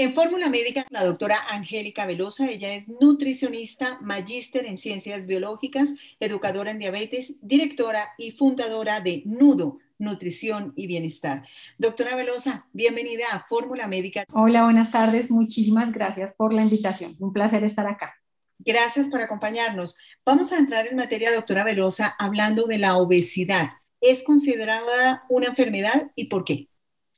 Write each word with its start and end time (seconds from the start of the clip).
En 0.00 0.14
Fórmula 0.14 0.48
Médica, 0.48 0.86
la 0.90 1.02
doctora 1.02 1.38
Angélica 1.50 2.06
Velosa, 2.06 2.48
ella 2.48 2.72
es 2.72 2.88
nutricionista, 2.88 3.98
magíster 4.00 4.64
en 4.64 4.76
ciencias 4.76 5.26
biológicas, 5.26 5.96
educadora 6.20 6.70
en 6.70 6.78
diabetes, 6.78 7.34
directora 7.40 8.10
y 8.16 8.30
fundadora 8.30 9.00
de 9.00 9.24
Nudo, 9.26 9.80
Nutrición 9.98 10.72
y 10.76 10.86
Bienestar. 10.86 11.44
Doctora 11.78 12.14
Velosa, 12.14 12.68
bienvenida 12.72 13.24
a 13.32 13.40
Fórmula 13.40 13.88
Médica. 13.88 14.22
Hola, 14.34 14.62
buenas 14.62 14.92
tardes. 14.92 15.32
Muchísimas 15.32 15.90
gracias 15.90 16.32
por 16.32 16.52
la 16.52 16.62
invitación. 16.62 17.16
Un 17.18 17.32
placer 17.32 17.64
estar 17.64 17.88
acá. 17.88 18.14
Gracias 18.60 19.08
por 19.08 19.20
acompañarnos. 19.20 19.98
Vamos 20.24 20.52
a 20.52 20.58
entrar 20.58 20.86
en 20.86 20.94
materia, 20.94 21.32
doctora 21.32 21.64
Velosa, 21.64 22.14
hablando 22.20 22.66
de 22.66 22.78
la 22.78 22.98
obesidad. 22.98 23.70
¿Es 24.00 24.22
considerada 24.22 25.24
una 25.28 25.48
enfermedad 25.48 26.12
y 26.14 26.26
por 26.26 26.44
qué? 26.44 26.68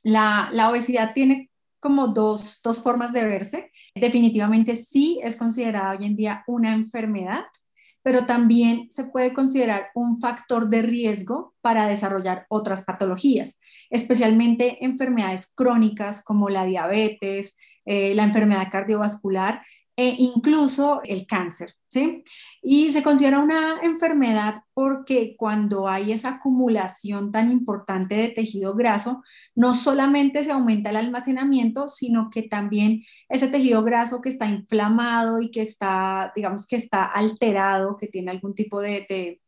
La, 0.01 0.49
la 0.51 0.71
obesidad 0.71 1.13
tiene 1.13 1.50
como 1.81 2.07
dos, 2.07 2.61
dos 2.63 2.81
formas 2.81 3.11
de 3.11 3.25
verse. 3.25 3.71
Definitivamente 3.95 4.77
sí 4.77 5.19
es 5.21 5.35
considerada 5.35 5.97
hoy 5.97 6.05
en 6.05 6.15
día 6.15 6.43
una 6.47 6.73
enfermedad, 6.73 7.43
pero 8.03 8.25
también 8.25 8.87
se 8.89 9.05
puede 9.05 9.33
considerar 9.33 9.89
un 9.93 10.19
factor 10.19 10.69
de 10.69 10.81
riesgo 10.83 11.53
para 11.61 11.87
desarrollar 11.87 12.45
otras 12.49 12.83
patologías, 12.83 13.59
especialmente 13.89 14.83
enfermedades 14.85 15.53
crónicas 15.53 16.23
como 16.23 16.49
la 16.49 16.65
diabetes, 16.65 17.57
eh, 17.85 18.15
la 18.15 18.23
enfermedad 18.23 18.69
cardiovascular 18.71 19.61
e 20.01 20.15
incluso 20.17 21.01
el 21.03 21.27
cáncer, 21.27 21.75
¿sí? 21.87 22.23
Y 22.63 22.89
se 22.89 23.03
considera 23.03 23.37
una 23.37 23.79
enfermedad 23.83 24.63
porque 24.73 25.35
cuando 25.37 25.87
hay 25.87 26.11
esa 26.11 26.29
acumulación 26.29 27.31
tan 27.31 27.51
importante 27.51 28.15
de 28.15 28.29
tejido 28.29 28.73
graso, 28.73 29.21
no 29.53 29.75
solamente 29.75 30.43
se 30.43 30.49
aumenta 30.49 30.89
el 30.89 30.95
almacenamiento, 30.95 31.87
sino 31.87 32.31
que 32.31 32.41
también 32.41 33.03
ese 33.29 33.47
tejido 33.47 33.83
graso 33.83 34.21
que 34.21 34.29
está 34.29 34.47
inflamado 34.47 35.39
y 35.39 35.51
que 35.51 35.61
está, 35.61 36.31
digamos, 36.35 36.65
que 36.65 36.77
está 36.77 37.05
alterado, 37.05 37.95
que 37.95 38.07
tiene 38.07 38.31
algún 38.31 38.55
tipo 38.55 38.81
de, 38.81 39.39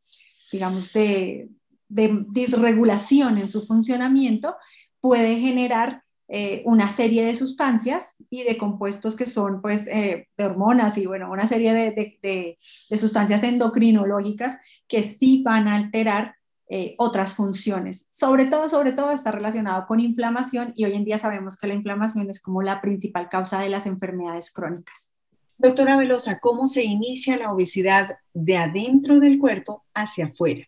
digamos, 0.51 0.93
de 0.93 1.49
disregulación 1.89 3.39
en 3.39 3.49
su 3.49 3.65
funcionamiento, 3.65 4.55
puede 4.99 5.39
generar 5.39 6.02
eh, 6.35 6.63
una 6.65 6.89
serie 6.89 7.23
de 7.23 7.35
sustancias 7.35 8.15
y 8.27 8.41
de 8.41 8.57
compuestos 8.57 9.15
que 9.15 9.27
son 9.27 9.61
pues 9.61 9.85
eh, 9.85 10.29
de 10.35 10.43
hormonas 10.43 10.97
y 10.97 11.05
bueno, 11.05 11.31
una 11.31 11.45
serie 11.45 11.71
de, 11.73 12.57
sustancias 12.97 13.43
endocrinológicas 13.43 14.57
que 14.87 15.03
sí 15.03 15.43
van 15.45 15.67
a 15.67 15.75
alterar 15.75 16.33
eh, 16.69 16.95
otras 16.97 17.35
funciones. 17.35 18.07
Sobre 18.09 18.45
todo, 18.45 18.67
sobre 18.67 18.93
todo 18.93 19.11
está 19.11 19.29
relacionado 19.29 19.85
con 19.85 19.99
inflamación 19.99 20.73
y 20.75 20.85
hoy 20.85 20.93
en 20.93 21.05
día 21.05 21.19
sabemos 21.19 21.55
que 21.55 21.67
la 21.67 21.75
inflamación 21.75 22.27
es 22.31 22.41
como 22.41 22.63
la 22.63 22.81
principal 22.81 23.29
causa 23.29 23.61
de 23.61 23.69
las 23.69 23.85
enfermedades 23.85 24.51
crónicas. 24.51 25.15
Doctora 25.59 25.97
Velosa, 25.97 26.39
¿cómo 26.39 26.65
se 26.65 26.83
inicia 26.83 27.37
la 27.37 27.51
obesidad 27.51 28.17
de 28.33 28.57
adentro 28.57 29.19
del 29.19 29.37
cuerpo 29.37 29.85
hacia 29.93 30.25
afuera? 30.25 30.67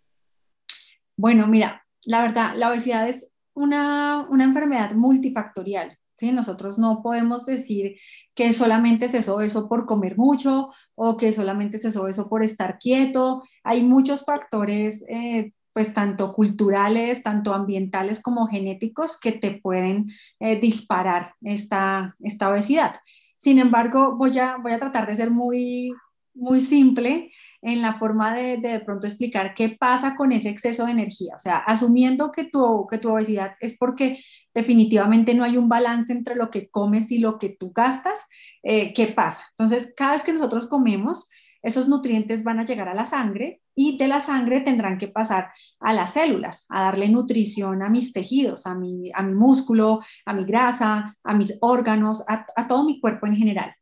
Bueno, 1.17 1.47
mira, 1.47 1.88
la 2.05 2.21
verdad, 2.21 2.53
la 2.55 2.69
obesidad 2.69 3.09
es 3.09 3.31
una, 3.56 4.28
enfermedad 4.39 4.94
multifactorial. 4.94 5.98
¿sí? 6.14 6.31
Nosotros 6.31 6.78
no 6.78 7.02
podemos 7.02 7.45
decir 7.45 7.98
que 8.36 8.53
solamente 8.53 9.09
se 9.09 9.20
eso 9.20 9.42
eso 9.42 9.67
por 9.67 9.86
comer 9.86 10.17
mucho 10.17 10.70
o 10.95 11.17
que 11.17 11.31
solamente 11.31 11.80
se 11.80 11.88
eso 11.88 12.30
por 12.30 12.44
estar 12.44 12.78
quieto. 12.78 13.44
Hay 13.64 13.83
muchos 13.83 14.26
factores, 14.26 15.03
eh, 15.09 15.52
pues 15.73 15.94
tanto 15.94 16.33
culturales, 16.33 17.23
tanto 17.23 17.53
ambientales 17.53 18.22
como 18.22 18.48
genéticos, 18.48 19.20
que 19.20 19.33
te 19.33 19.59
pueden 19.59 20.08
eh, 20.39 20.59
disparar 20.59 21.33
esta, 21.42 22.16
esta 22.22 22.50
obesidad. 22.50 22.95
Sin 23.38 23.59
embargo, 23.59 24.16
voy 24.16 24.38
a, 24.39 24.58
voy 24.58 24.72
a 24.72 24.80
tratar 24.80 25.06
de 25.06 25.16
ser 25.16 25.31
muy, 25.31 25.94
muy 26.36 26.59
simple 26.59 27.31
en 27.61 27.81
la 27.81 27.97
forma 27.97 28.33
de, 28.36 28.58
de, 28.58 28.80
pronto 28.81 29.08
explicar 29.08 29.53
qué 29.55 29.69
pasa 29.69 30.14
con 30.16 30.31
ese 30.31 30.50
exceso 30.50 30.86
de 30.86 30.92
energía. 30.92 31.33
O 31.36 31.39
sea, 31.39 31.58
asumiendo 31.58 32.32
que 32.32 32.45
tu, 32.45 32.86
que 32.89 32.98
tu 32.98 33.10
obesidad 33.10 33.55
es 33.60 33.77
porque 33.77 34.20
definitivamente 34.54 35.33
no 35.33 35.43
hay 35.43 35.58
un 35.58 35.70
balance 35.70 36.14
entre 36.14 36.36
lo 36.36 36.49
que 36.52 36.70
comes 36.70 37.11
y 37.11 37.20
lo 37.20 37.39
que 37.39 37.49
tú 37.49 37.71
gastas, 37.73 38.27
eh, 38.64 38.93
¿qué 38.93 39.08
pasa? 39.08 39.43
Entonces, 39.52 39.93
cada 39.95 40.14
vez 40.14 40.23
que 40.23 40.33
nosotros 40.33 40.67
comemos, 40.67 41.30
esos 41.64 41.87
nutrientes 41.87 42.43
van 42.43 42.60
a 42.60 42.65
llegar 42.65 42.87
a 42.87 42.93
la 42.93 43.05
sangre 43.05 43.61
y 43.73 43.98
de 43.98 44.08
la 44.08 44.20
sangre 44.20 44.61
tendrán 44.61 44.99
que 44.99 45.08
pasar 45.08 45.52
a 45.80 45.93
las 45.93 46.14
células, 46.14 46.67
a 46.70 46.81
darle 46.81 47.10
nutrición 47.10 47.81
a 47.81 47.89
mis 47.89 48.14
tejidos, 48.14 48.67
a 48.67 48.76
mi, 48.76 49.10
a 49.14 49.23
mi 49.23 49.33
músculo, 49.33 49.99
a 50.26 50.33
mi 50.33 50.45
grasa, 50.45 51.17
a 51.23 51.33
mis 51.33 51.58
órganos, 51.61 52.23
a 52.27 52.67
todo 52.67 52.86
mi 52.86 52.99
cuerpo 52.99 53.26
en 53.26 53.36
general. 53.36 53.76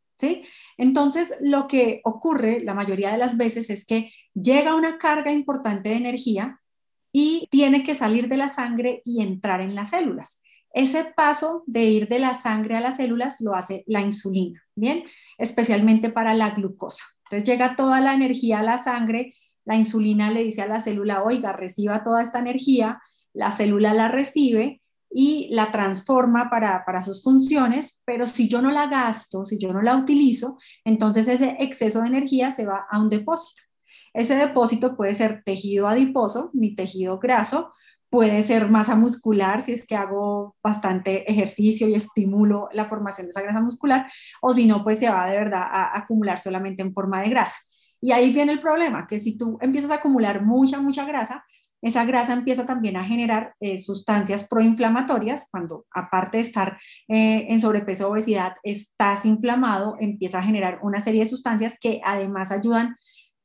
Entonces, 0.77 1.33
lo 1.41 1.67
que 1.67 2.01
ocurre 2.03 2.61
la 2.61 2.73
mayoría 2.73 3.11
de 3.11 3.17
las 3.17 3.37
veces 3.37 3.69
es 3.69 3.85
que 3.85 4.11
llega 4.33 4.75
una 4.75 4.97
carga 4.97 5.31
importante 5.31 5.89
de 5.89 5.95
energía 5.95 6.59
y 7.11 7.47
tiene 7.51 7.83
que 7.83 7.95
salir 7.95 8.27
de 8.27 8.37
la 8.37 8.49
sangre 8.49 9.01
y 9.05 9.21
entrar 9.21 9.61
en 9.61 9.75
las 9.75 9.91
células. 9.91 10.41
Ese 10.73 11.05
paso 11.05 11.63
de 11.67 11.83
ir 11.83 12.07
de 12.07 12.17
la 12.17 12.33
sangre 12.33 12.75
a 12.75 12.81
las 12.81 12.97
células 12.97 13.39
lo 13.41 13.53
hace 13.53 13.83
la 13.85 14.01
insulina, 14.01 14.63
¿bien? 14.75 15.03
Especialmente 15.37 16.09
para 16.09 16.33
la 16.33 16.49
glucosa. 16.49 17.03
Entonces 17.25 17.47
llega 17.47 17.75
toda 17.75 18.01
la 18.01 18.13
energía 18.13 18.59
a 18.59 18.63
la 18.63 18.81
sangre, 18.81 19.35
la 19.65 19.75
insulina 19.75 20.31
le 20.31 20.43
dice 20.43 20.63
a 20.63 20.67
la 20.67 20.79
célula, 20.79 21.23
oiga, 21.23 21.53
reciba 21.53 22.01
toda 22.01 22.23
esta 22.23 22.39
energía, 22.39 22.99
la 23.33 23.51
célula 23.51 23.93
la 23.93 24.07
recibe 24.07 24.81
y 25.13 25.49
la 25.53 25.71
transforma 25.71 26.49
para, 26.49 26.83
para, 26.85 27.01
sus 27.01 27.23
funciones, 27.23 28.01
pero 28.05 28.25
si 28.25 28.47
yo 28.47 28.61
no 28.61 28.71
la 28.71 28.87
gasto, 28.87 29.45
si 29.45 29.57
yo 29.57 29.71
no 29.71 29.81
la 29.81 29.95
utilizo, 29.95 30.57
entonces 30.83 31.27
ese 31.27 31.55
exceso 31.59 32.01
de 32.01 32.07
energía 32.07 32.51
se 32.51 32.65
va 32.65 32.85
a 32.89 32.99
un 32.99 33.09
depósito. 33.09 33.61
Ese 34.13 34.35
depósito 34.35 34.95
puede 34.95 35.13
ser 35.13 35.43
tejido 35.43 35.87
adiposo, 35.87 36.49
mi 36.53 36.75
tejido 36.75 37.19
graso, 37.19 37.71
puede 38.09 38.43
ser 38.43 38.69
masa 38.69 38.95
muscular 38.95 39.61
si 39.61 39.73
es 39.73 39.87
que 39.87 39.95
hago 39.95 40.55
bastante 40.63 41.31
ejercicio 41.31 41.87
y 41.87 41.95
estimulo 41.95 42.69
la 42.71 42.85
formación 42.85 43.25
de 43.25 43.31
esa 43.31 43.41
grasa 43.41 43.59
muscular, 43.59 44.05
o 44.41 44.53
si 44.53 44.67
no, 44.67 44.83
pues 44.83 44.99
se 44.99 45.09
va 45.09 45.25
de 45.25 45.37
verdad 45.37 45.63
a 45.63 45.97
acumular 45.97 46.39
solamente 46.39 46.81
en 46.81 46.93
forma 46.93 47.21
de 47.21 47.29
grasa. 47.29 47.57
Y 48.01 48.11
ahí 48.11 48.33
viene 48.33 48.51
el 48.51 48.59
problema, 48.59 49.07
que 49.07 49.17
si 49.17 49.37
tú 49.37 49.57
empiezas 49.61 49.89
a 49.89 49.95
acumular 49.95 50.43
mucha, 50.43 50.79
mucha 50.79 51.05
grasa, 51.05 51.43
esa 51.83 52.05
grasa 52.05 52.31
empieza 52.31 52.65
también 52.65 52.95
a 52.95 53.03
generar 53.03 53.55
eh, 53.59 53.77
sustancias 53.77 54.47
proinflamatorias, 54.47 55.49
cuando 55.51 55.85
aparte 55.91 56.37
de 56.37 56.43
estar 56.43 56.77
eh, 57.09 57.45
en 57.49 57.59
sobrepeso 57.59 58.07
o 58.07 58.13
obesidad, 58.13 58.53
estás 58.63 59.25
inflamado, 59.25 59.97
empieza 59.99 60.39
a 60.39 60.43
generar 60.43 60.79
una 60.81 61.01
serie 61.01 61.19
de 61.19 61.29
sustancias 61.29 61.77
que 61.79 61.99
además 62.05 62.51
ayudan 62.51 62.95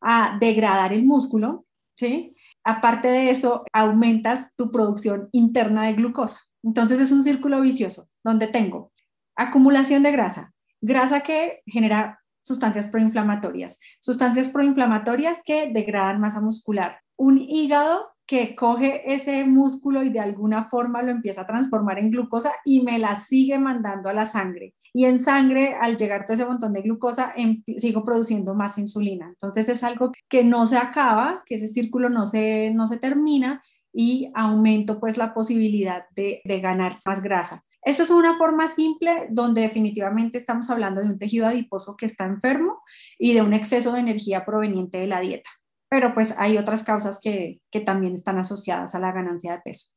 a 0.00 0.38
degradar 0.41 0.93
el 0.93 1.04
músculo, 1.04 1.66
¿sí? 1.97 2.37
Aparte 2.62 3.09
de 3.09 3.31
eso, 3.31 3.65
aumentas 3.72 4.53
tu 4.56 4.71
producción 4.71 5.28
interna 5.32 5.87
de 5.87 5.94
glucosa. 5.94 6.38
Entonces 6.62 7.00
es 7.00 7.10
un 7.10 7.25
círculo 7.25 7.60
vicioso 7.60 8.09
donde 8.22 8.47
tengo 8.47 8.93
acumulación 9.34 10.04
de 10.04 10.12
grasa, 10.12 10.53
grasa 10.81 11.21
que 11.21 11.62
genera 11.66 12.21
sustancias 12.43 12.87
proinflamatorias, 12.87 13.81
sustancias 14.00 14.48
proinflamatorias 14.48 15.43
que 15.44 15.71
degradan 15.72 16.21
masa 16.21 16.41
muscular, 16.41 17.00
un 17.16 17.38
hígado 17.38 18.10
que 18.28 18.55
coge 18.55 19.03
ese 19.12 19.47
músculo 19.47 20.03
y 20.03 20.11
de 20.11 20.21
alguna 20.21 20.69
forma 20.69 21.00
lo 21.03 21.11
empieza 21.11 21.41
a 21.41 21.47
transformar 21.47 21.99
en 21.99 22.11
glucosa 22.11 22.53
y 22.62 22.83
me 22.83 22.99
la 22.99 23.15
sigue 23.15 23.59
mandando 23.59 24.11
a 24.11 24.12
la 24.12 24.27
sangre. 24.27 24.75
Y 24.93 25.06
en 25.06 25.19
sangre, 25.19 25.75
al 25.81 25.97
llegar 25.97 26.27
todo 26.27 26.34
ese 26.34 26.44
montón 26.44 26.75
de 26.75 26.83
glucosa, 26.83 27.33
em, 27.37 27.62
sigo 27.78 28.05
produciendo 28.05 28.55
más 28.55 28.77
insulina. 28.77 29.28
Entonces 29.28 29.71
es 29.71 29.83
algo 29.83 30.12
que 30.28 30.44
no 30.44 30.66
se 30.66 30.77
acaba, 30.77 31.43
que 31.47 31.55
ese 31.55 31.69
círculo 31.69 32.11
no 32.11 32.27
se, 32.27 32.71
no 32.75 32.87
se 32.87 32.99
termina 32.99 33.62
y 33.94 34.31
aumento 34.34 35.00
pues 35.00 35.16
la 35.16 35.33
posibilidad 35.33 36.05
de, 36.15 36.43
de 36.45 36.60
ganar 36.60 36.97
más 37.06 37.22
grasa. 37.22 37.65
Esta 37.81 38.03
es 38.03 38.10
una 38.10 38.37
forma 38.37 38.69
simple 38.69 39.28
donde 39.31 39.62
definitivamente 39.62 40.37
estamos 40.37 40.69
hablando 40.69 41.00
de 41.00 41.09
un 41.09 41.19
tejido 41.19 41.47
adiposo 41.47 41.97
que 41.97 42.04
está 42.04 42.27
enfermo 42.27 42.83
y 43.19 43.33
de 43.33 43.41
un 43.41 43.54
exceso 43.54 43.92
de 43.95 44.01
energía 44.01 44.45
proveniente 44.45 44.98
de 44.98 45.07
la 45.07 45.21
dieta 45.21 45.48
pero 45.89 46.15
pues 46.15 46.35
hay 46.39 46.59
otras 46.59 46.83
causas 46.83 47.21
que, 47.23 47.61
que 47.71 47.81
también 47.81 48.15
están 48.15 48.39
asociadas 48.39 48.95
a 48.95 48.99
la 48.99 49.13
ganancia 49.13 49.53
de 49.53 49.61
peso. 49.61 49.95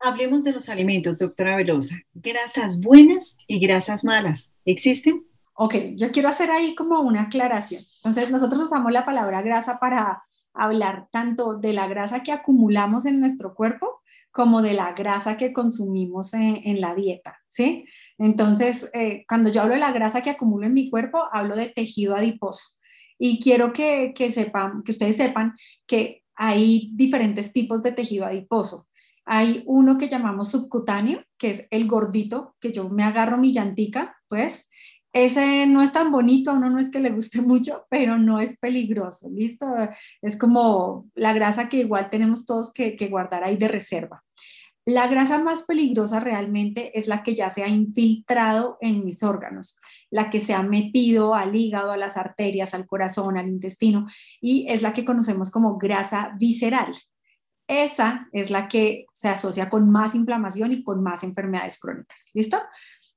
Hablemos 0.00 0.44
de 0.44 0.52
los 0.52 0.68
alimentos, 0.68 1.18
doctora 1.18 1.56
Velosa. 1.56 1.96
Grasas 2.12 2.80
buenas 2.80 3.36
y 3.46 3.58
grasas 3.58 4.04
malas, 4.04 4.52
¿existen? 4.64 5.24
Ok, 5.54 5.74
yo 5.96 6.10
quiero 6.10 6.28
hacer 6.28 6.50
ahí 6.50 6.74
como 6.74 7.00
una 7.00 7.22
aclaración. 7.22 7.82
Entonces, 7.96 8.30
nosotros 8.30 8.60
usamos 8.60 8.92
la 8.92 9.04
palabra 9.04 9.40
grasa 9.40 9.78
para 9.78 10.24
hablar 10.52 11.08
tanto 11.10 11.58
de 11.58 11.72
la 11.72 11.86
grasa 11.86 12.22
que 12.22 12.32
acumulamos 12.32 13.06
en 13.06 13.20
nuestro 13.20 13.54
cuerpo 13.54 14.02
como 14.30 14.62
de 14.62 14.74
la 14.74 14.92
grasa 14.92 15.36
que 15.36 15.52
consumimos 15.52 16.34
en, 16.34 16.80
la 16.80 16.94
dieta, 16.94 17.38
¿sí? 17.46 17.86
Entonces, 18.18 18.90
eh, 18.92 19.24
cuando 19.28 19.50
yo 19.50 19.62
hablo 19.62 19.74
de 19.74 19.80
la 19.80 19.92
grasa 19.92 20.22
que 20.22 20.30
acumulo 20.30 20.66
en 20.66 20.74
mi 20.74 20.90
cuerpo, 20.90 21.24
hablo 21.32 21.54
de 21.54 21.68
tejido 21.68 22.16
adiposo. 22.16 22.64
Y 23.18 23.40
quiero 23.40 23.72
que, 23.72 24.12
que, 24.14 24.30
sepan, 24.30 24.82
que 24.82 24.92
ustedes 24.92 25.16
sepan 25.16 25.54
que 25.86 26.24
hay 26.34 26.90
diferentes 26.92 27.52
tipos 27.52 27.82
de 27.82 27.92
tejido 27.92 28.26
adiposo. 28.26 28.88
Hay 29.24 29.62
uno 29.66 29.96
que 29.96 30.08
llamamos 30.08 30.50
subcutáneo, 30.50 31.22
que 31.38 31.50
es 31.50 31.66
el 31.70 31.86
gordito, 31.86 32.56
que 32.60 32.72
yo 32.72 32.88
me 32.88 33.04
agarro 33.04 33.38
mi 33.38 33.52
llantica, 33.52 34.16
pues 34.28 34.68
ese 35.14 35.66
no 35.66 35.80
es 35.80 35.92
tan 35.92 36.10
bonito, 36.10 36.50
a 36.50 36.54
uno 36.54 36.68
no 36.68 36.80
es 36.80 36.90
que 36.90 36.98
le 36.98 37.10
guste 37.10 37.40
mucho, 37.42 37.86
pero 37.88 38.18
no 38.18 38.40
es 38.40 38.58
peligroso, 38.58 39.28
¿listo? 39.30 39.66
Es 40.20 40.36
como 40.36 41.08
la 41.14 41.32
grasa 41.32 41.68
que 41.68 41.78
igual 41.78 42.10
tenemos 42.10 42.44
todos 42.44 42.72
que, 42.72 42.96
que 42.96 43.08
guardar 43.08 43.44
ahí 43.44 43.56
de 43.56 43.68
reserva. 43.68 44.22
La 44.86 45.08
grasa 45.08 45.38
más 45.38 45.62
peligrosa 45.62 46.20
realmente 46.20 46.98
es 46.98 47.08
la 47.08 47.22
que 47.22 47.34
ya 47.34 47.48
se 47.48 47.64
ha 47.64 47.68
infiltrado 47.68 48.76
en 48.80 49.02
mis 49.04 49.22
órganos, 49.22 49.80
la 50.10 50.28
que 50.28 50.40
se 50.40 50.52
ha 50.52 50.62
metido 50.62 51.34
al 51.34 51.56
hígado, 51.56 51.90
a 51.90 51.96
las 51.96 52.18
arterias, 52.18 52.74
al 52.74 52.86
corazón, 52.86 53.38
al 53.38 53.48
intestino, 53.48 54.06
y 54.42 54.66
es 54.68 54.82
la 54.82 54.92
que 54.92 55.06
conocemos 55.06 55.50
como 55.50 55.78
grasa 55.78 56.34
visceral. 56.38 56.92
Esa 57.66 58.28
es 58.32 58.50
la 58.50 58.68
que 58.68 59.06
se 59.14 59.30
asocia 59.30 59.70
con 59.70 59.90
más 59.90 60.14
inflamación 60.14 60.72
y 60.72 60.84
con 60.84 61.02
más 61.02 61.24
enfermedades 61.24 61.80
crónicas. 61.80 62.30
¿Listo? 62.34 62.60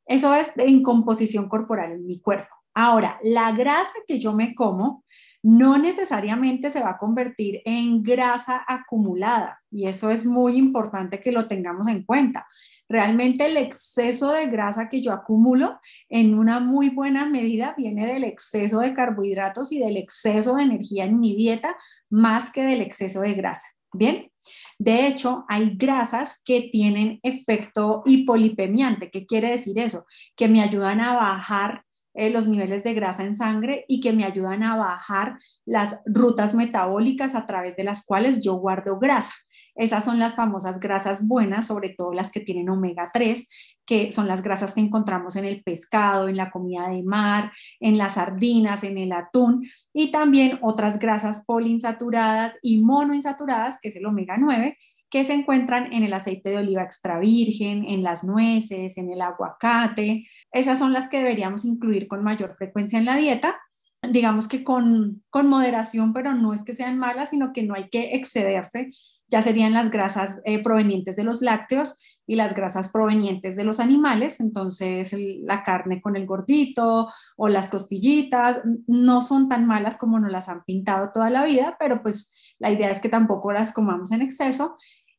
Eso 0.06 0.34
es 0.34 0.54
en 0.56 0.81
composición 0.84 1.50
corporal 1.50 1.92
en 1.92 2.08
mi 2.08 2.22
cuerpo. 2.22 2.56
Ahora, 2.74 3.19
la 3.24 3.52
grasa 3.52 3.94
que 4.08 4.19
yo 4.19 4.34
me 4.34 4.56
como 4.56 5.04
no 5.49 5.77
necesariamente 5.77 6.69
se 6.69 6.81
va 6.81 6.89
a 6.89 6.97
convertir 6.97 7.61
en 7.63 8.03
grasa 8.03 8.65
acumulada 8.67 9.61
y 9.71 9.88
eso 9.88 10.09
es 10.09 10.25
muy 10.25 10.57
importante 10.57 11.21
que 11.21 11.31
lo 11.31 11.47
tengamos 11.47 11.88
en 11.88 12.03
cuenta. 12.03 12.45
Realmente 12.89 13.45
el 13.45 13.55
exceso 13.55 14.33
de 14.33 14.47
grasa 14.47 14.89
que 14.89 15.01
yo 15.01 15.13
acumulo 15.13 15.79
en 16.09 16.38
una 16.38 16.59
muy 16.59 16.89
buena 16.89 17.25
medida 17.25 17.73
viene 17.77 18.05
del 18.05 18.25
exceso 18.25 18.81
de 18.81 18.94
carbohidratos 18.94 19.71
y 19.71 19.79
del 19.79 19.95
exceso 19.95 20.57
de 20.57 20.63
energía 20.63 21.05
en 21.05 21.17
mi 21.17 21.33
dieta 21.33 21.77
más 22.09 22.51
que 22.51 22.63
del 22.63 22.81
exceso 22.81 23.21
de 23.21 23.33
grasa. 23.33 23.67
Bien, 23.94 24.29
de 24.77 25.07
hecho, 25.07 25.45
hay 25.47 25.77
grasas 25.77 26.41
que 26.44 26.67
tienen 26.69 27.21
efecto 27.23 28.03
hipolipemiante. 28.05 29.09
¿Qué 29.09 29.25
quiere 29.25 29.51
decir 29.51 29.79
eso? 29.79 30.05
Que 30.35 30.49
me 30.49 30.61
ayudan 30.61 30.99
a 30.99 31.15
bajar 31.15 31.85
eh, 32.18 32.31
los 32.31 32.48
niveles 32.48 32.84
de 32.84 32.96
grasa 32.96 33.24
en 33.24 33.36
sangre 33.36 33.86
y 33.88 34.02
que 34.02 34.12
me 34.12 34.25
ayudan 34.25 34.64
a 34.64 34.75
bajar 34.75 35.38
las 35.66 36.02
rutas 36.08 36.56
metabólicas 36.56 37.36
a 37.36 37.46
través 37.46 37.75
de 37.75 37.84
las 37.84 38.04
cuales 38.04 38.44
yo 38.44 38.56
guardo 38.56 38.98
grasa. 38.98 39.34
Esas 39.75 40.04
son 40.04 40.18
las 40.18 40.34
famosas 40.34 40.80
grasas 40.80 41.28
buenas, 41.28 41.68
sobre 41.68 41.90
todo 41.90 42.12
las 42.12 42.31
que 42.31 42.40
tienen 42.40 42.69
omega 42.69 43.12
3, 43.14 43.48
que 43.86 44.12
son 44.12 44.28
las 44.28 44.42
grasas 44.42 44.74
que 44.74 44.81
encontramos 44.81 45.36
en 45.36 45.46
el 45.46 45.62
pescado, 45.62 46.28
en 46.28 46.38
la 46.38 46.50
comida 46.50 46.90
de 46.90 47.04
mar, 47.04 47.52
en 47.80 48.00
las 48.00 48.16
sardinas, 48.16 48.84
en 48.84 48.98
el 48.98 49.12
atún 49.12 49.68
y 49.94 50.12
también 50.12 50.58
otras 50.64 50.98
grasas 50.98 51.46
poliinsaturadas 51.46 52.58
y 52.64 52.81
monoinsaturadas, 52.81 53.78
que 53.80 53.90
es 53.90 53.96
el 53.96 54.08
omega 54.08 54.38
9, 54.40 54.75
que 55.09 55.24
se 55.24 55.33
encuentran 55.33 55.94
en 55.94 56.04
el 56.04 56.13
aceite 56.13 56.50
de 56.50 56.57
oliva 56.57 56.83
extra 56.83 57.19
virgen, 57.19 57.86
en 57.86 58.04
las 58.04 58.24
nueces, 58.24 58.98
en 58.98 59.12
el 59.12 59.21
aguacate. 59.21 60.27
Esas 60.51 60.80
son 60.80 60.94
las 60.94 61.07
que 61.07 61.18
deberíamos 61.18 61.65
incluir 61.65 62.07
con 62.07 62.24
mayor 62.24 62.56
frecuencia 62.57 63.00
en 63.00 63.06
la 63.06 63.15
dieta. 63.15 63.57
Digamos 64.01 64.48
que 64.48 64.63
con, 64.63 65.24
con, 65.30 65.48
moderación, 65.48 66.13
pero 66.13 66.33
no 66.33 66.54
es 66.54 66.63
que 66.63 66.74
sean 66.74 67.00
malas, 67.00 67.30
sino 67.30 67.51
que 67.54 67.63
no 67.63 67.74
hay 67.74 67.89
que 67.89 68.15
excederse. 68.15 68.92
Ya 69.30 69.42
serían 69.42 69.74
las 69.74 69.89
grasas 69.89 70.42
eh, 70.45 70.62
provenientes 70.62 71.15
de 71.15 71.24
los 71.24 71.42
lácteos 71.42 72.01
y 72.27 72.36
las 72.36 72.54
grasas 72.54 72.89
provenientes 72.89 73.56
de 73.56 73.63
los 73.63 73.80
animales, 73.80 74.42
entonces 74.42 75.15
la 75.44 75.63
carne 75.63 76.01
con 76.01 76.18
el 76.18 76.25
gordito 76.25 77.09
o 77.38 77.48
las 77.48 77.69
costillitas 77.69 78.59
no 78.86 79.21
son 79.21 79.48
tan 79.48 79.65
malas 79.65 79.95
como 79.98 80.19
nos 80.19 80.31
las 80.31 80.50
han 80.50 80.63
pintado 80.65 81.09
toda 81.13 81.30
la 81.30 81.45
vida, 81.45 81.77
pero 81.80 82.01
pues 82.01 82.36
la 82.59 82.69
idea 82.69 82.89
es 82.89 83.00
que 83.00 83.07
tampoco 83.07 83.54
las 83.54 83.71
comamos 83.71 84.12
en 84.12 84.21
exceso 84.21 84.75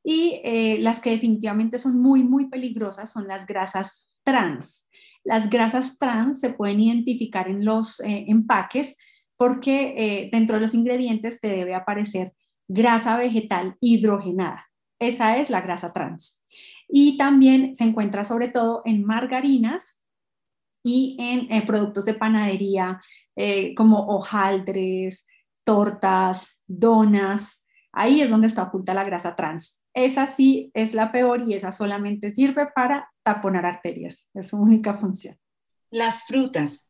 y 0.08 0.40
eh, 0.42 0.78
las 0.80 1.00
que 1.00 1.10
definitivamente 1.10 1.78
son 1.78 2.00
muy, 2.00 2.22
muy 2.22 2.48
peligrosas 2.48 3.12
son 3.12 3.28
las 3.28 3.46
grasas 3.46 4.10
trans. 4.22 4.88
Las 5.24 5.50
grasas 5.50 5.98
trans 5.98 6.40
se 6.40 6.54
pueden 6.54 6.80
identificar 6.80 7.48
en 7.48 7.64
los 7.64 8.00
eh, 8.00 8.24
empaques 8.28 8.96
porque 9.36 10.28
dentro 10.32 10.56
de 10.56 10.62
los 10.62 10.74
ingredientes 10.74 11.40
te 11.40 11.48
debe 11.48 11.72
aparecer 11.72 12.32
grasa 12.66 13.16
vegetal 13.16 13.76
hidrogenada. 13.80 14.66
Esa 14.98 15.36
es 15.36 15.48
la 15.48 15.60
grasa 15.60 15.92
trans. 15.92 16.44
Y 16.88 17.16
también 17.16 17.74
se 17.74 17.84
encuentra 17.84 18.24
sobre 18.24 18.48
todo 18.48 18.82
en 18.84 19.04
margarinas 19.04 20.02
y 20.82 21.16
en 21.20 21.52
eh, 21.52 21.66
productos 21.66 22.04
de 22.04 22.14
panadería 22.14 23.00
eh, 23.36 23.74
como 23.74 24.06
hojaldres, 24.06 25.26
tortas, 25.64 26.58
donas. 26.66 27.66
Ahí 27.92 28.20
es 28.20 28.30
donde 28.30 28.46
está 28.46 28.64
oculta 28.64 28.94
la 28.94 29.04
grasa 29.04 29.36
trans. 29.36 29.84
Esa 29.98 30.28
sí 30.28 30.70
es 30.74 30.94
la 30.94 31.10
peor 31.10 31.44
y 31.48 31.54
esa 31.54 31.72
solamente 31.72 32.30
sirve 32.30 32.68
para 32.72 33.10
taponar 33.24 33.66
arterias. 33.66 34.30
Es 34.32 34.46
su 34.50 34.56
única 34.56 34.94
función. 34.94 35.34
Las 35.90 36.22
frutas, 36.22 36.88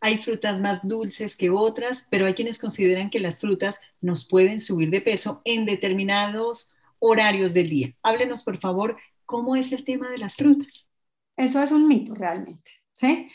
hay 0.00 0.18
frutas 0.18 0.60
más 0.60 0.86
dulces 0.86 1.36
que 1.36 1.50
otras, 1.50 2.08
pero 2.10 2.26
hay 2.26 2.34
quienes 2.34 2.58
consideran 2.58 3.10
que 3.10 3.20
las 3.20 3.38
frutas 3.38 3.80
nos 4.00 4.26
pueden 4.26 4.58
subir 4.58 4.90
de 4.90 5.00
peso 5.00 5.40
en 5.44 5.66
determinados 5.66 6.74
horarios 6.98 7.54
del 7.54 7.70
día. 7.70 7.94
Háblenos, 8.02 8.42
por 8.42 8.56
favor, 8.56 8.96
cómo 9.24 9.54
es 9.54 9.70
el 9.70 9.84
tema 9.84 10.10
de 10.10 10.18
las 10.18 10.34
frutas. 10.34 10.90
Eso 11.36 11.62
es 11.62 11.70
un 11.70 11.86
mito 11.86 12.16
realmente, 12.16 12.72
¿sí? 12.90 13.30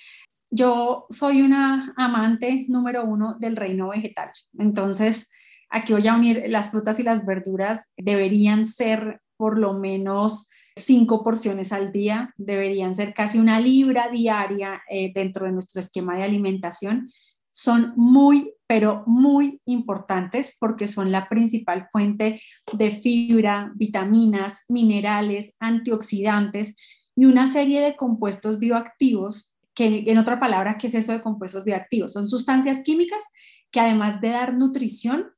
Yo 0.52 1.06
soy 1.10 1.44
una 1.44 1.94
amante 1.96 2.66
número 2.68 3.06
uno 3.06 3.38
del 3.40 3.56
reino 3.56 3.88
vegetal. 3.88 4.32
Entonces, 4.60 5.32
aquí 5.74 5.92
voy 5.92 6.08
a 6.08 6.16
unir 6.16 6.44
las 6.48 6.70
frutas 6.70 7.00
y 7.00 7.04
las 7.04 7.26
verduras. 7.26 7.92
Deberían 7.98 8.66
ser 8.66 9.22
por 9.36 9.58
lo 9.58 9.74
menos 9.74 10.50
cinco 10.76 11.24
porciones 11.24 11.72
al 11.72 11.92
día, 11.92 12.34
deberían 12.38 12.96
ser 12.96 13.14
casi 13.14 13.40
una 13.40 13.60
libra 13.60 14.10
diaria 14.10 14.82
eh, 14.90 15.12
dentro 15.14 15.46
de 15.46 15.52
nuestro 15.52 15.82
esquema 15.82 16.16
de 16.16 16.24
alimentación. 16.24 17.10
Son 17.52 17.94
muy, 17.96 18.54
pero 18.68 19.04
muy 19.06 19.62
importantes 19.66 20.56
porque 20.60 20.88
son 20.88 21.12
la 21.12 21.28
principal 21.28 21.88
fuente 21.92 22.42
de 22.72 22.92
fibra, 22.92 23.72
vitaminas, 23.76 24.66
minerales, 24.70 25.56
antioxidantes 25.60 26.76
y 27.16 27.26
una 27.26 27.48
serie 27.48 27.82
de 27.82 27.96
compuestos 27.96 28.60
bioactivos 28.60 29.54
que 29.76 30.04
en 30.06 30.18
otra 30.20 30.40
palabra, 30.40 30.78
¿qué 30.78 30.86
es 30.86 30.94
eso 30.94 31.14
de 31.14 31.22
compuestos 31.22 31.64
bioactivos? 31.64 32.14
Son 32.14 32.28
sustancias 32.28 32.82
químicas 32.84 33.24
que 33.72 33.80
además 33.80 34.22
de 34.22 34.30
dar 34.30 34.54
nutrición, 34.54 35.32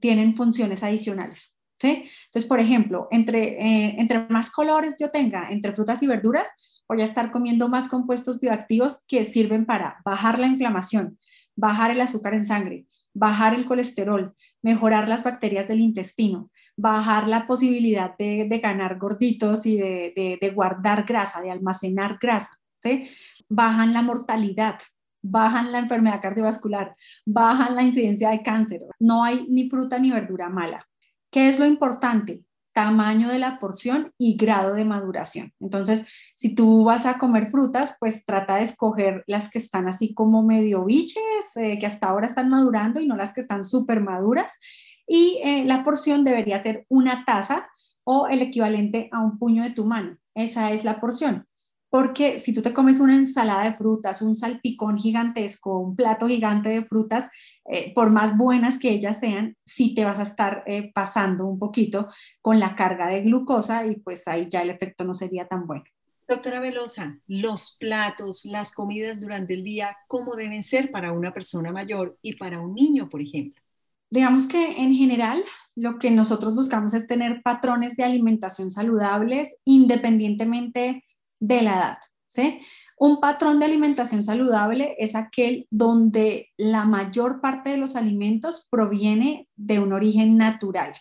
tienen 0.00 0.34
funciones 0.34 0.82
adicionales. 0.82 1.58
Entonces, 1.90 2.44
por 2.46 2.60
ejemplo, 2.60 3.08
entre, 3.10 3.58
eh, 3.58 3.96
entre 3.98 4.26
más 4.28 4.50
colores 4.50 4.94
yo 5.00 5.10
tenga 5.10 5.48
entre 5.50 5.72
frutas 5.72 6.02
y 6.02 6.06
verduras, 6.06 6.48
voy 6.88 7.00
a 7.00 7.04
estar 7.04 7.30
comiendo 7.30 7.68
más 7.68 7.88
compuestos 7.88 8.40
bioactivos 8.40 9.04
que 9.08 9.24
sirven 9.24 9.66
para 9.66 9.96
bajar 10.04 10.38
la 10.38 10.46
inflamación, 10.46 11.18
bajar 11.56 11.90
el 11.90 12.00
azúcar 12.00 12.34
en 12.34 12.44
sangre, 12.44 12.86
bajar 13.14 13.54
el 13.54 13.66
colesterol, 13.66 14.34
mejorar 14.62 15.08
las 15.08 15.24
bacterias 15.24 15.68
del 15.68 15.80
intestino, 15.80 16.50
bajar 16.76 17.26
la 17.28 17.46
posibilidad 17.46 18.16
de, 18.16 18.46
ganar 18.62 18.98
gorditos 18.98 19.66
y 19.66 19.76
de, 19.76 20.38
de, 20.40 20.50
guardar 20.50 21.04
grasa, 21.04 21.40
de 21.40 21.50
almacenar 21.50 22.18
grasa, 22.20 22.50
¿sí? 22.80 23.08
bajan 23.48 23.92
la 23.92 24.02
mortalidad, 24.02 24.78
bajan 25.22 25.72
la 25.72 25.78
enfermedad 25.78 26.20
cardiovascular, 26.20 26.92
bajan 27.24 27.76
la 27.76 27.82
incidencia 27.82 28.30
de 28.30 28.42
cáncer. 28.42 28.82
No 28.98 29.24
hay 29.24 29.46
ni 29.48 29.70
fruta 29.70 29.98
ni 29.98 30.10
verdura 30.10 30.48
mala. 30.48 30.86
¿Qué 31.30 31.48
es 31.48 31.58
lo 31.58 31.64
importante? 31.64 32.42
Tamaño 32.74 33.28
de 33.28 33.38
la 33.38 33.60
porción 33.60 34.12
y 34.18 34.36
grado 34.36 34.74
de 34.74 34.84
maduración. 34.84 35.52
Entonces, 35.60 36.06
si 36.34 36.54
tú 36.54 36.84
vas 36.84 37.06
a 37.06 37.18
comer 37.18 37.50
frutas, 37.50 37.96
pues 38.00 38.24
trata 38.24 38.56
de 38.56 38.62
escoger 38.62 39.24
las 39.26 39.50
que 39.50 39.58
están 39.58 39.88
así 39.88 40.14
como 40.14 40.42
medio 40.42 40.84
biches, 40.84 41.56
eh, 41.56 41.78
que 41.78 41.86
hasta 41.86 42.08
ahora 42.08 42.26
están 42.26 42.48
madurando 42.48 43.00
y 43.00 43.06
no 43.06 43.16
las 43.16 43.32
que 43.32 43.40
están 43.40 43.62
súper 43.62 44.00
maduras. 44.00 44.58
Y 45.06 45.40
eh, 45.44 45.64
la 45.66 45.84
porción 45.84 46.24
debería 46.24 46.58
ser 46.58 46.86
una 46.88 47.24
taza 47.24 47.68
o 48.04 48.26
el 48.28 48.40
equivalente 48.40 49.08
a 49.12 49.20
un 49.20 49.38
puño 49.38 49.62
de 49.62 49.70
tu 49.70 49.84
mano. 49.84 50.14
Esa 50.34 50.70
es 50.70 50.84
la 50.84 50.98
porción 50.98 51.46
porque 51.92 52.38
si 52.38 52.54
tú 52.54 52.62
te 52.62 52.72
comes 52.72 53.00
una 53.00 53.14
ensalada 53.14 53.64
de 53.64 53.76
frutas, 53.76 54.22
un 54.22 54.34
salpicón 54.34 54.96
gigantesco, 54.96 55.78
un 55.78 55.94
plato 55.94 56.26
gigante 56.26 56.70
de 56.70 56.86
frutas, 56.86 57.28
eh, 57.66 57.92
por 57.94 58.08
más 58.08 58.34
buenas 58.34 58.78
que 58.78 58.88
ellas 58.88 59.20
sean, 59.20 59.58
sí 59.62 59.92
te 59.92 60.06
vas 60.06 60.18
a 60.18 60.22
estar 60.22 60.64
eh, 60.66 60.90
pasando 60.94 61.44
un 61.44 61.58
poquito 61.58 62.08
con 62.40 62.58
la 62.58 62.74
carga 62.76 63.08
de 63.08 63.20
glucosa 63.20 63.86
y 63.86 63.96
pues 63.96 64.26
ahí 64.26 64.46
ya 64.48 64.62
el 64.62 64.70
efecto 64.70 65.04
no 65.04 65.12
sería 65.12 65.46
tan 65.46 65.66
bueno. 65.66 65.84
Doctora 66.26 66.60
Velosa, 66.60 67.18
los 67.26 67.76
platos, 67.78 68.46
las 68.46 68.72
comidas 68.72 69.20
durante 69.20 69.52
el 69.52 69.62
día, 69.62 69.94
¿cómo 70.08 70.34
deben 70.34 70.62
ser 70.62 70.90
para 70.90 71.12
una 71.12 71.34
persona 71.34 71.72
mayor 71.72 72.16
y 72.22 72.36
para 72.36 72.58
un 72.58 72.74
niño, 72.74 73.10
por 73.10 73.20
ejemplo? 73.20 73.62
Digamos 74.08 74.46
que 74.46 74.80
en 74.80 74.94
general 74.94 75.44
lo 75.74 75.98
que 75.98 76.10
nosotros 76.10 76.54
buscamos 76.54 76.94
es 76.94 77.06
tener 77.06 77.42
patrones 77.42 77.96
de 77.96 78.04
alimentación 78.04 78.70
saludables 78.70 79.56
independientemente 79.66 81.04
de 81.42 81.62
la 81.62 81.74
edad. 81.74 81.98
¿sí? 82.28 82.60
Un 82.98 83.20
patrón 83.20 83.58
de 83.58 83.66
alimentación 83.66 84.22
saludable 84.22 84.94
es 84.98 85.14
aquel 85.14 85.66
donde 85.70 86.50
la 86.56 86.84
mayor 86.84 87.40
parte 87.40 87.70
de 87.70 87.76
los 87.76 87.96
alimentos 87.96 88.68
proviene 88.70 89.48
de 89.56 89.80
un 89.80 89.92
origen 89.92 90.36
natural. 90.36 90.92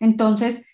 Entonces, 0.00 0.66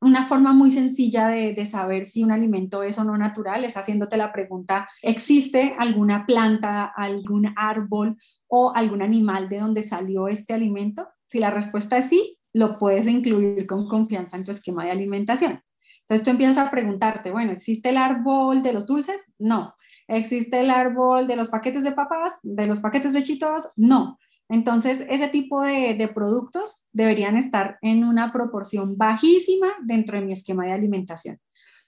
una 0.00 0.26
forma 0.26 0.52
muy 0.52 0.70
sencilla 0.70 1.28
de, 1.28 1.54
de, 1.54 1.66
saber 1.66 2.04
si 2.04 2.22
un 2.22 2.30
alimento 2.30 2.82
es 2.82 2.98
o 2.98 3.04
no 3.04 3.16
natural 3.16 3.64
es 3.64 3.76
haciéndote 3.76 4.18
la 4.18 4.32
pregunta, 4.32 4.88
¿existe 5.02 5.74
alguna 5.78 6.26
planta, 6.26 6.84
algún 6.84 7.52
árbol 7.56 8.18
o 8.46 8.72
algún 8.74 9.00
animal 9.02 9.48
de 9.48 9.60
donde 9.60 9.82
salió 9.82 10.28
este 10.28 10.52
alimento? 10.52 11.08
Si 11.26 11.38
la 11.38 11.50
respuesta 11.50 11.96
es 11.96 12.10
sí, 12.10 12.38
lo 12.52 12.78
puedes 12.78 13.08
incluir 13.08 13.66
con 13.66 13.88
confianza 13.88 14.36
en 14.36 14.44
tu 14.44 14.50
esquema 14.50 14.84
de 14.84 14.90
alimentación. 14.90 15.60
Entonces 16.04 16.24
tú 16.24 16.30
empiezas 16.30 16.58
a 16.58 16.70
preguntarte, 16.70 17.30
bueno, 17.30 17.52
¿existe 17.52 17.88
el 17.88 17.96
árbol 17.96 18.62
de 18.62 18.72
los 18.74 18.86
dulces? 18.86 19.34
No. 19.38 19.74
¿Existe 20.06 20.60
el 20.60 20.70
árbol 20.70 21.26
de 21.26 21.36
los 21.36 21.48
paquetes 21.48 21.82
de 21.82 21.92
papas? 21.92 22.40
¿De 22.42 22.66
los 22.66 22.80
paquetes 22.80 23.14
de 23.14 23.22
chitos? 23.22 23.70
No. 23.76 24.18
Entonces, 24.50 25.04
ese 25.08 25.28
tipo 25.28 25.62
de, 25.62 26.10
productos 26.14 26.86
deberían 26.92 27.38
estar 27.38 27.78
en 27.80 28.04
una 28.04 28.32
proporción 28.32 28.98
bajísima 28.98 29.68
dentro 29.82 30.18
de 30.18 30.26
mi 30.26 30.32
esquema 30.32 30.66
de 30.66 30.72
alimentación. 30.72 31.38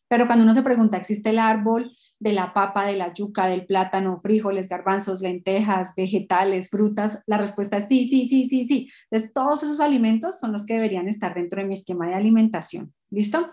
Pero 0.09 0.27
cuando 0.27 0.45
uno 0.45 0.55
se 0.55 0.63
pregunta, 0.63 0.97
¿existe 0.97 1.31
el 1.31 1.39
árbol 1.39 1.91
de 2.19 2.33
la 2.33 2.55
papa, 2.55 2.87
de 2.87 2.97
la 2.97 3.13
yuca, 3.13 3.49
del 3.49 3.67
plátano, 3.67 4.21
frijoles, 4.23 4.69
garbanzos, 4.69 5.21
lentejas, 5.21 5.93
vegetales, 5.97 6.71
frutas? 6.71 7.23
La 7.27 7.37
respuesta 7.37 7.77
es 7.77 7.89
sí, 7.89 8.09
sí, 8.09 8.29
sí, 8.29 8.49
sí, 8.49 8.65
sí. 8.65 8.89
Entonces, 9.11 9.35
todos 9.35 9.65
esos 9.65 9.81
alimentos 9.81 10.39
son 10.39 10.53
los 10.53 10.65
que 10.65 10.75
deberían 10.75 11.09
estar 11.09 11.35
dentro 11.35 11.61
de 11.61 11.67
mi 11.67 11.75
esquema 11.75 12.07
de 12.07 12.15
alimentación. 12.15 12.95
¿Listo? 13.11 13.53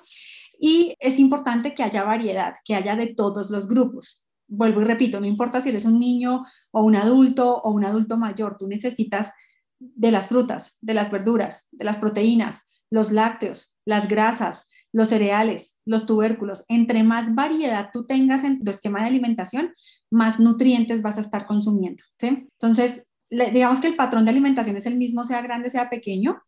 Y 0.65 0.95
es 0.99 1.19
importante 1.19 1.73
que 1.75 1.83
haya 1.83 2.05
variedad, 2.05 2.55
que 2.63 2.75
haya 2.75 2.95
de 2.95 3.07
todos 3.07 3.49
los 3.49 3.67
grupos 3.67 4.23
vuelvo 4.47 4.81
y 4.81 4.85
repito, 4.85 5.19
no 5.19 5.25
importa 5.25 5.61
si 5.61 5.69
eres 5.69 5.85
un 5.85 5.99
niño 5.99 6.43
o 6.71 6.83
un 6.83 6.95
adulto 6.95 7.61
o 7.61 7.71
un 7.71 7.85
adulto 7.85 8.17
mayor, 8.17 8.57
tú 8.57 8.67
necesitas 8.67 9.33
de 9.79 10.11
las 10.11 10.27
frutas, 10.27 10.77
de 10.79 10.93
las 10.93 11.11
verduras, 11.11 11.67
de 11.71 11.83
las 11.83 11.97
proteínas, 11.97 12.61
los 12.89 13.11
lácteos, 13.11 13.75
las 13.85 14.07
grasas, 14.07 14.67
los 14.91 15.09
cereales, 15.09 15.75
los 15.85 16.05
tubérculos. 16.05 16.65
Entre 16.67 17.03
más 17.03 17.33
variedad 17.33 17.89
tú 17.91 18.05
tengas 18.05 18.43
en 18.43 18.59
tu 18.59 18.69
esquema 18.69 19.01
de 19.01 19.07
alimentación, 19.07 19.73
más 20.11 20.39
nutrientes 20.39 21.01
vas 21.01 21.17
a 21.17 21.21
estar 21.21 21.47
consumiendo. 21.47 22.03
Entonces, 22.21 23.05
digamos 23.29 23.81
que 23.81 23.87
el 23.87 23.95
patrón 23.95 24.25
de 24.25 24.31
alimentación 24.31 24.77
es 24.77 24.85
el 24.85 24.97
mismo, 24.97 25.23
sea 25.23 25.41
grande, 25.41 25.69
sea 25.69 25.89
pequeño, 25.89 26.41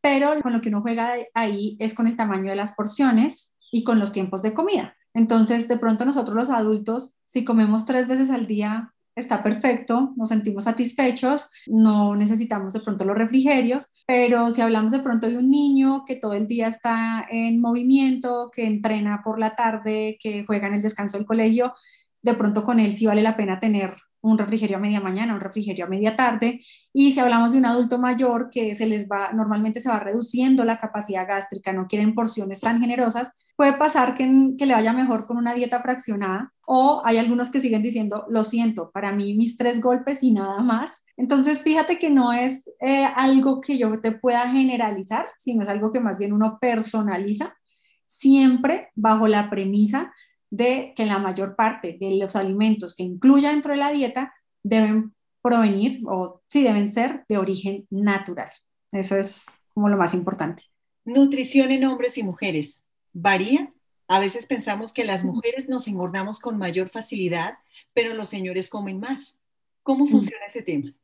pero 0.00 0.38
con 0.42 0.52
lo 0.52 0.60
que 0.60 0.68
uno 0.68 0.82
juega 0.82 1.14
ahí 1.32 1.76
es 1.78 1.94
con 1.94 2.08
el 2.08 2.16
tamaño 2.16 2.50
de 2.50 2.56
las 2.56 2.74
porciones 2.74 3.53
y 3.70 3.84
con 3.84 3.98
los 3.98 4.12
tiempos 4.12 4.42
de 4.42 4.54
comida. 4.54 4.96
Entonces, 5.14 5.68
de 5.68 5.78
pronto 5.78 6.04
nosotros 6.04 6.36
los 6.36 6.50
adultos, 6.50 7.14
si 7.24 7.44
comemos 7.44 7.86
tres 7.86 8.08
veces 8.08 8.30
al 8.30 8.46
día, 8.46 8.92
está 9.16 9.42
perfecto, 9.42 10.12
nos 10.16 10.30
sentimos 10.30 10.64
satisfechos, 10.64 11.50
no 11.66 12.16
necesitamos 12.16 12.72
de 12.72 12.80
pronto 12.80 13.04
los 13.04 13.16
refrigerios, 13.16 13.92
pero 14.06 14.50
si 14.50 14.60
hablamos 14.60 14.90
de 14.90 14.98
pronto 14.98 15.28
de 15.28 15.38
un 15.38 15.50
niño 15.50 16.04
que 16.04 16.16
todo 16.16 16.34
el 16.34 16.46
día 16.46 16.66
está 16.68 17.24
en 17.30 17.60
movimiento, 17.60 18.50
que 18.52 18.66
entrena 18.66 19.22
por 19.24 19.38
la 19.38 19.54
tarde, 19.54 20.18
que 20.20 20.44
juega 20.44 20.66
en 20.66 20.74
el 20.74 20.82
descanso 20.82 21.16
del 21.16 21.26
colegio, 21.26 21.72
de 22.22 22.34
pronto 22.34 22.64
con 22.64 22.80
él 22.80 22.92
sí 22.92 23.06
vale 23.06 23.22
la 23.22 23.36
pena 23.36 23.60
tener 23.60 23.94
un 24.24 24.38
refrigerio 24.38 24.78
a 24.78 24.80
media 24.80 25.00
mañana, 25.00 25.34
un 25.34 25.40
refrigerio 25.40 25.84
a 25.84 25.88
media 25.88 26.16
tarde. 26.16 26.60
Y 26.92 27.12
si 27.12 27.20
hablamos 27.20 27.52
de 27.52 27.58
un 27.58 27.66
adulto 27.66 27.98
mayor 27.98 28.48
que 28.50 28.74
se 28.74 28.86
les 28.86 29.06
va, 29.06 29.32
normalmente 29.32 29.80
se 29.80 29.90
va 29.90 30.00
reduciendo 30.00 30.64
la 30.64 30.78
capacidad 30.78 31.28
gástrica, 31.28 31.72
no 31.72 31.86
quieren 31.86 32.14
porciones 32.14 32.60
tan 32.60 32.80
generosas, 32.80 33.32
puede 33.54 33.74
pasar 33.74 34.14
que, 34.14 34.54
que 34.58 34.66
le 34.66 34.74
vaya 34.74 34.94
mejor 34.94 35.26
con 35.26 35.36
una 35.36 35.52
dieta 35.52 35.82
fraccionada. 35.82 36.50
O 36.66 37.02
hay 37.04 37.18
algunos 37.18 37.50
que 37.50 37.60
siguen 37.60 37.82
diciendo, 37.82 38.24
lo 38.30 38.42
siento, 38.42 38.90
para 38.90 39.12
mí 39.12 39.34
mis 39.34 39.58
tres 39.58 39.82
golpes 39.82 40.22
y 40.22 40.32
nada 40.32 40.62
más. 40.62 41.04
Entonces, 41.18 41.62
fíjate 41.62 41.98
que 41.98 42.08
no 42.08 42.32
es 42.32 42.70
eh, 42.80 43.04
algo 43.04 43.60
que 43.60 43.76
yo 43.76 44.00
te 44.00 44.12
pueda 44.12 44.50
generalizar, 44.50 45.26
sino 45.36 45.62
es 45.62 45.68
algo 45.68 45.90
que 45.90 46.00
más 46.00 46.16
bien 46.16 46.32
uno 46.32 46.56
personaliza, 46.58 47.54
siempre 48.06 48.88
bajo 48.94 49.28
la 49.28 49.50
premisa 49.50 50.12
de 50.54 50.92
que 50.94 51.04
la 51.04 51.18
mayor 51.18 51.56
parte 51.56 51.96
de 52.00 52.16
los 52.16 52.36
alimentos 52.36 52.94
que 52.94 53.02
incluya 53.02 53.50
dentro 53.50 53.72
de 53.72 53.78
la 53.78 53.90
dieta 53.90 54.32
deben 54.62 55.12
provenir 55.42 56.00
o 56.06 56.42
sí 56.46 56.62
deben 56.62 56.88
ser 56.88 57.24
de 57.28 57.38
origen 57.38 57.86
natural. 57.90 58.50
Eso 58.92 59.16
es 59.16 59.46
como 59.74 59.88
lo 59.88 59.96
más 59.96 60.14
importante. 60.14 60.62
Nutrición 61.04 61.72
en 61.72 61.84
hombres 61.84 62.16
y 62.18 62.22
mujeres. 62.22 62.84
¿Varía? 63.12 63.72
A 64.06 64.20
veces 64.20 64.46
pensamos 64.46 64.92
que 64.92 65.04
las 65.04 65.24
mujeres 65.24 65.68
nos 65.68 65.88
engordamos 65.88 66.38
con 66.38 66.56
mayor 66.56 66.88
facilidad, 66.88 67.58
pero 67.92 68.14
los 68.14 68.28
señores 68.28 68.68
comen 68.70 69.00
más. 69.00 69.40
¿Cómo 69.82 70.06
funciona 70.06 70.46
ese 70.46 70.62
tema? 70.62 70.94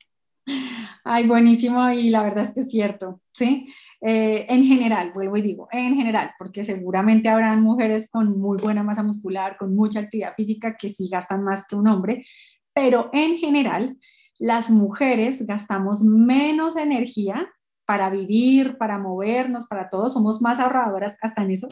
Ay, 1.04 1.26
buenísimo 1.26 1.90
y 1.90 2.10
la 2.10 2.22
verdad 2.22 2.42
es 2.42 2.50
que 2.52 2.60
es 2.60 2.70
cierto, 2.70 3.20
¿sí? 3.32 3.72
Eh, 4.02 4.46
en 4.48 4.64
general, 4.64 5.12
vuelvo 5.12 5.36
y 5.36 5.42
digo, 5.42 5.68
en 5.72 5.94
general, 5.94 6.32
porque 6.38 6.64
seguramente 6.64 7.28
habrán 7.28 7.62
mujeres 7.62 8.08
con 8.10 8.38
muy 8.38 8.58
buena 8.58 8.82
masa 8.82 9.02
muscular, 9.02 9.56
con 9.58 9.74
mucha 9.74 10.00
actividad 10.00 10.34
física 10.36 10.76
que 10.76 10.88
sí 10.88 11.08
gastan 11.10 11.42
más 11.44 11.66
que 11.66 11.76
un 11.76 11.86
hombre, 11.86 12.24
pero 12.72 13.10
en 13.12 13.36
general, 13.36 13.98
las 14.38 14.70
mujeres 14.70 15.46
gastamos 15.46 16.02
menos 16.02 16.76
energía 16.76 17.50
para 17.90 18.08
vivir, 18.08 18.78
para 18.78 18.98
movernos, 18.98 19.66
para 19.66 19.88
todo, 19.88 20.08
somos 20.08 20.40
más 20.40 20.60
ahorradoras 20.60 21.16
hasta 21.20 21.42
en 21.42 21.50
eso. 21.50 21.68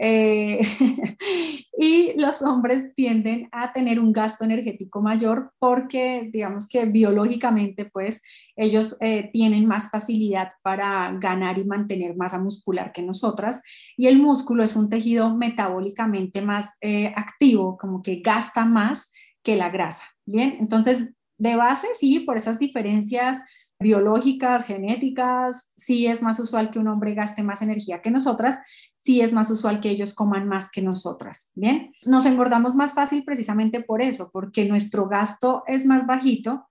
Eh, 0.00 0.58
y 1.78 2.20
los 2.20 2.42
hombres 2.42 2.92
tienden 2.96 3.48
a 3.52 3.72
tener 3.72 4.00
un 4.00 4.12
gasto 4.12 4.44
energético 4.44 5.00
mayor 5.00 5.52
porque, 5.60 6.28
digamos 6.32 6.66
que 6.66 6.86
biológicamente, 6.86 7.84
pues 7.84 8.20
ellos 8.56 8.96
eh, 9.00 9.30
tienen 9.32 9.64
más 9.66 9.90
facilidad 9.90 10.54
para 10.62 11.12
ganar 11.20 11.56
y 11.60 11.64
mantener 11.64 12.16
masa 12.16 12.40
muscular 12.40 12.90
que 12.90 13.02
nosotras. 13.02 13.62
Y 13.96 14.08
el 14.08 14.18
músculo 14.18 14.64
es 14.64 14.74
un 14.74 14.88
tejido 14.88 15.36
metabólicamente 15.36 16.42
más 16.42 16.74
eh, 16.80 17.12
activo, 17.14 17.78
como 17.78 18.02
que 18.02 18.16
gasta 18.16 18.64
más 18.64 19.12
que 19.44 19.54
la 19.54 19.70
grasa. 19.70 20.02
Bien, 20.26 20.56
entonces, 20.58 21.14
de 21.38 21.54
base, 21.54 21.86
sí, 21.94 22.18
por 22.18 22.36
esas 22.36 22.58
diferencias 22.58 23.40
biológicas, 23.80 24.66
genéticas, 24.66 25.72
sí 25.76 26.06
es 26.06 26.22
más 26.22 26.38
usual 26.38 26.70
que 26.70 26.78
un 26.78 26.88
hombre 26.88 27.14
gaste 27.14 27.42
más 27.42 27.62
energía 27.62 28.02
que 28.02 28.10
nosotras, 28.10 28.58
sí 29.02 29.22
es 29.22 29.32
más 29.32 29.50
usual 29.50 29.80
que 29.80 29.90
ellos 29.90 30.14
coman 30.14 30.46
más 30.46 30.70
que 30.70 30.82
nosotras. 30.82 31.50
Bien, 31.54 31.92
nos 32.06 32.26
engordamos 32.26 32.74
más 32.74 32.92
fácil 32.92 33.24
precisamente 33.24 33.82
por 33.82 34.02
eso, 34.02 34.30
porque 34.32 34.66
nuestro 34.66 35.08
gasto 35.08 35.62
es 35.66 35.86
más 35.86 36.06
bajito 36.06 36.66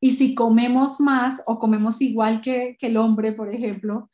y 0.00 0.12
si 0.12 0.34
comemos 0.34 1.00
más 1.00 1.42
o 1.46 1.58
comemos 1.58 2.00
igual 2.00 2.40
que, 2.40 2.76
el 2.80 2.96
hombre, 2.96 3.32
por 3.32 3.52
ejemplo, 3.52 4.10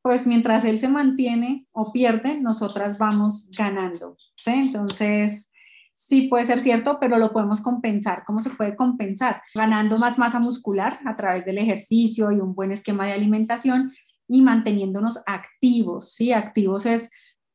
pues 0.00 0.26
mientras 0.26 0.64
él 0.64 0.78
se 0.78 0.88
mantiene 0.88 1.66
o 1.72 1.92
pierde, 1.92 2.40
nosotras 2.40 2.96
vamos 2.96 3.50
ganando. 3.56 4.16
Entonces, 4.46 5.51
sí 6.06 6.22
puede 6.28 6.44
ser 6.44 6.60
cierto, 6.60 6.98
pero 7.00 7.16
lo 7.16 7.32
podemos 7.32 7.60
compensar. 7.60 8.24
¿Cómo 8.26 8.40
se 8.40 8.50
puede 8.50 8.76
compensar? 8.76 9.42
Ganando 9.54 9.98
más 9.98 10.18
masa 10.18 10.40
muscular 10.40 10.98
a 11.06 11.16
través 11.16 11.44
del 11.44 11.58
ejercicio 11.58 12.32
y 12.32 12.40
un 12.40 12.54
buen 12.54 12.72
esquema 12.72 13.06
de 13.06 13.12
alimentación 13.12 13.92
y 14.28 14.42
manteniéndonos 14.42 15.22
activos. 15.26 16.14
Sí, 16.14 16.32
activos 16.32 16.86
es 16.86 17.08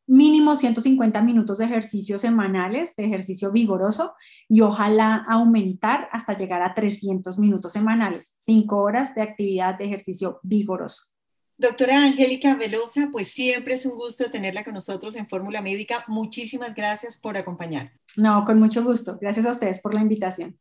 mínimo 0.07 0.55
150 0.55 1.21
minutos 1.21 1.57
de 1.57 1.65
ejercicio 1.65 2.17
semanales, 2.17 2.95
de 2.95 3.05
ejercicio 3.05 3.51
vigoroso, 3.51 4.13
y 4.47 4.61
ojalá 4.61 5.23
aumentar 5.27 6.07
hasta 6.11 6.35
llegar 6.35 6.61
a 6.61 6.73
300 6.73 7.37
minutos 7.39 7.73
semanales, 7.73 8.37
5 8.39 8.77
horas 8.77 9.13
de 9.13 9.23
actividad 9.23 9.77
de 9.77 9.85
ejercicio 9.85 10.39
vigoroso. 10.43 11.16
Doctora 11.59 12.03
Angélica 12.03 12.55
Velosa, 12.55 13.09
pues 13.11 13.29
siempre 13.29 13.73
es 13.73 13.85
un 13.87 13.95
gusto 13.95 14.29
tenerla 14.29 14.63
con 14.63 14.75
nosotros 14.75 15.15
en 15.15 15.27
Fórmula 15.27 15.59
Médica. 15.59 16.03
Muchísimas 16.07 16.75
gracias 16.75 17.17
por 17.17 17.35
acompañar. 17.35 17.93
No, 18.15 18.45
con 18.45 18.59
mucho 18.59 18.83
gusto. 18.83 19.17
Gracias 19.19 19.45
a 19.47 19.51
ustedes 19.51 19.79
por 19.79 19.95
la 19.95 20.01
invitación. 20.01 20.55